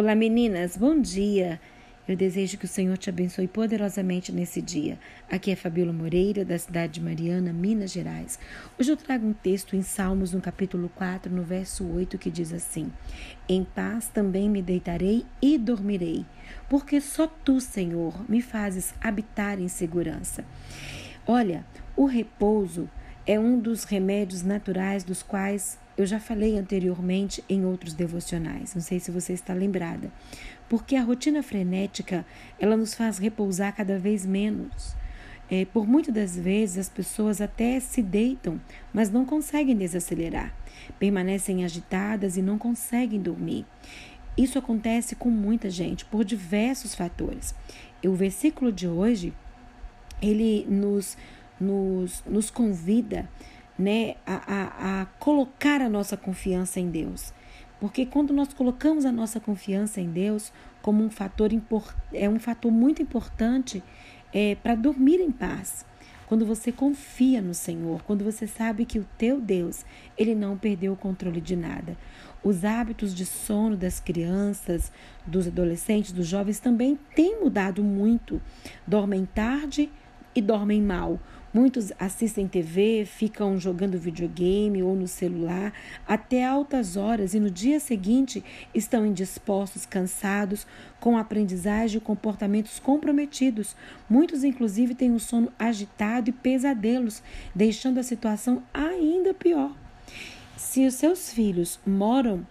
[0.00, 1.60] Olá meninas, bom dia!
[2.08, 4.98] Eu desejo que o Senhor te abençoe poderosamente nesse dia.
[5.30, 8.38] Aqui é Fabíola Moreira, da cidade de Mariana, Minas Gerais.
[8.78, 12.50] Hoje eu trago um texto em Salmos, no capítulo 4, no verso 8, que diz
[12.50, 12.90] assim:
[13.46, 16.24] Em paz também me deitarei e dormirei,
[16.66, 20.46] porque só tu, Senhor, me fazes habitar em segurança.
[21.26, 21.62] Olha,
[21.94, 22.88] o repouso
[23.26, 28.74] é um dos remédios naturais dos quais eu já falei anteriormente em outros devocionais.
[28.74, 30.10] Não sei se você está lembrada.
[30.68, 32.24] Porque a rotina frenética,
[32.58, 34.94] ela nos faz repousar cada vez menos.
[35.50, 38.60] É, por muitas das vezes as pessoas até se deitam,
[38.92, 40.54] mas não conseguem desacelerar.
[40.98, 43.66] Permanecem agitadas e não conseguem dormir.
[44.38, 47.54] Isso acontece com muita gente por diversos fatores.
[48.02, 49.34] E o versículo de hoje,
[50.22, 51.16] ele nos
[51.60, 53.28] nos, nos convida
[53.80, 57.32] né, a, a, a colocar a nossa confiança em Deus.
[57.80, 61.50] Porque quando nós colocamos a nossa confiança em Deus como um fator
[62.12, 63.82] é um fator muito importante
[64.34, 65.86] é, para dormir em paz.
[66.26, 69.84] Quando você confia no Senhor, quando você sabe que o teu Deus,
[70.16, 71.96] ele não perdeu o controle de nada.
[72.44, 74.92] Os hábitos de sono das crianças,
[75.26, 78.40] dos adolescentes, dos jovens também têm mudado muito.
[78.86, 79.90] Dormem tarde
[80.34, 81.18] e dormem mal.
[81.52, 85.72] Muitos assistem TV, ficam jogando videogame ou no celular
[86.06, 90.64] até altas horas e no dia seguinte estão indispostos, cansados,
[91.00, 93.74] com aprendizagem e comportamentos comprometidos.
[94.08, 97.20] Muitos, inclusive, têm um sono agitado e pesadelos,
[97.52, 99.74] deixando a situação ainda pior.
[100.56, 102.46] Se os seus filhos moram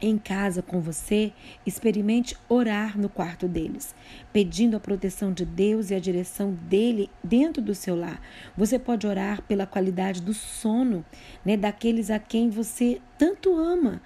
[0.00, 1.32] em casa com você,
[1.66, 3.94] experimente orar no quarto deles,
[4.32, 8.20] pedindo a proteção de Deus e a direção dele dentro do seu lar.
[8.56, 11.04] Você pode orar pela qualidade do sono,
[11.44, 14.00] né, daqueles a quem você tanto ama,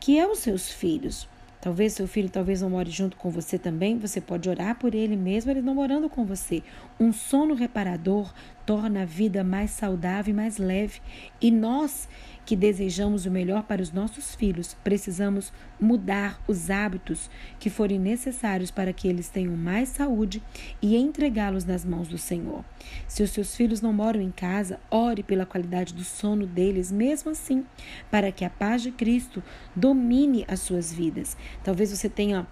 [0.00, 1.28] que é os seus filhos.
[1.64, 5.16] Talvez seu filho talvez não more junto com você também, você pode orar por ele
[5.16, 6.62] mesmo, ele não morando com você.
[7.00, 8.34] Um sono reparador
[8.66, 11.00] torna a vida mais saudável e mais leve.
[11.40, 12.08] E nós
[12.44, 18.70] que desejamos o melhor para os nossos filhos, precisamos mudar os hábitos que forem necessários
[18.70, 20.42] para que eles tenham mais saúde
[20.82, 22.64] e entregá-los nas mãos do Senhor.
[23.08, 27.30] Se os seus filhos não moram em casa, ore pela qualidade do sono deles, mesmo
[27.30, 27.64] assim,
[28.10, 29.42] para que a paz de Cristo
[29.74, 31.36] domine as suas vidas.
[31.62, 32.46] Talvez você tenha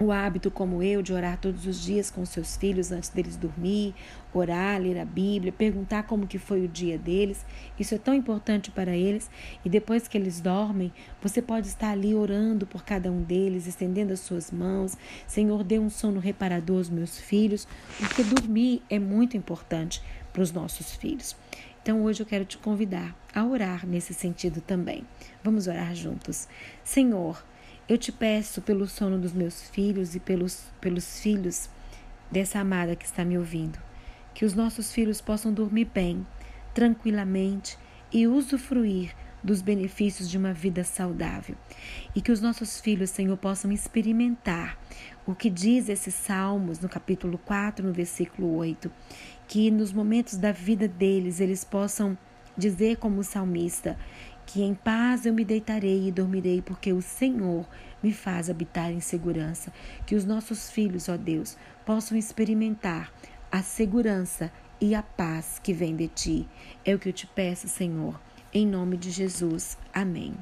[0.00, 3.94] o hábito, como eu, de orar todos os dias com seus filhos antes deles dormir,
[4.32, 7.44] orar, ler a Bíblia, perguntar como que foi o dia deles.
[7.78, 9.28] Isso é tão importante para eles.
[9.64, 14.12] E depois que eles dormem, você pode estar ali orando por cada um deles, estendendo
[14.12, 14.96] as suas mãos.
[15.26, 17.66] Senhor, dê um sono reparador aos meus filhos,
[17.98, 20.00] porque dormir é muito importante
[20.32, 21.34] para os nossos filhos.
[21.82, 25.04] Então hoje eu quero te convidar a orar nesse sentido também.
[25.42, 26.46] Vamos orar juntos.
[26.84, 27.42] Senhor,
[27.88, 31.70] eu te peço pelo sono dos meus filhos e pelos, pelos filhos
[32.30, 33.78] dessa amada que está me ouvindo,
[34.34, 36.26] que os nossos filhos possam dormir bem,
[36.74, 37.78] tranquilamente
[38.12, 41.56] e usufruir dos benefícios de uma vida saudável.
[42.14, 44.78] E que os nossos filhos, Senhor, possam experimentar
[45.26, 48.90] o que diz esses Salmos no capítulo 4, no versículo 8,
[49.46, 52.18] que nos momentos da vida deles eles possam
[52.56, 53.96] dizer como o salmista:
[54.48, 57.68] que em paz eu me deitarei e dormirei, porque o Senhor
[58.02, 59.70] me faz habitar em segurança.
[60.06, 61.54] Que os nossos filhos, ó Deus,
[61.84, 63.12] possam experimentar
[63.52, 64.50] a segurança
[64.80, 66.48] e a paz que vem de ti.
[66.82, 68.18] É o que eu te peço, Senhor.
[68.50, 69.76] Em nome de Jesus.
[69.92, 70.32] Amém.